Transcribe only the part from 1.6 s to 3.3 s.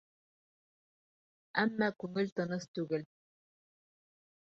Әммә күңел тыныс түгел.